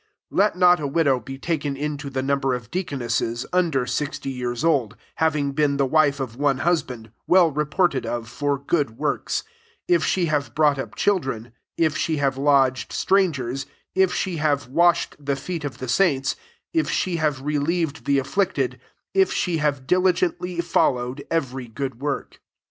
9 0.31 0.37
Let 0.39 0.55
not 0.57 0.79
a 0.79 0.87
widow 0.87 1.19
be 1.19 1.37
taken 1.37 1.77
into 1.77 2.09
the 2.09 2.23
number 2.23 2.55
oi 2.55 2.61
dcactmnesHn 2.61 3.45
under 3.53 3.85
sixty 3.85 4.31
years 4.31 4.63
old, 4.65 4.95
having 5.17 5.51
been 5.51 5.77
the 5.77 5.85
wife 5.85 6.19
of 6.19 6.37
one 6.37 6.57
husband, 6.57 7.03
10 7.05 7.13
well 7.27 7.51
reported 7.51 8.03
of 8.03 8.27
for 8.27 8.57
good 8.57 8.97
works; 8.97 9.43
if 9.87 10.03
she 10.03 10.25
have 10.25 10.55
brought 10.55 10.79
op 10.79 10.95
children, 10.95 11.51
if 11.77 11.95
she 11.95 12.17
have 12.17 12.35
lodged 12.35 12.91
strangers, 12.91 13.67
if 13.93 14.11
she 14.11 14.37
have 14.37 14.67
washed 14.69 15.15
the 15.23 15.35
feet 15.35 15.63
of 15.63 15.77
the 15.77 15.87
saints, 15.87 16.35
if 16.73 16.89
she 16.89 17.17
have 17.17 17.43
relieved 17.43 18.05
the 18.05 18.17
afflicted, 18.17 18.79
if 19.13 19.31
she 19.31 19.57
have 19.57 19.85
diligently 19.85 20.61
followed 20.61 21.23
every 21.29 21.67
good 21.67 22.01
work. 22.01 22.39